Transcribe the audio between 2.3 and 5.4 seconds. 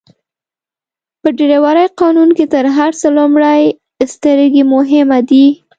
کي تر هر څه لومړئ سترګي مهمه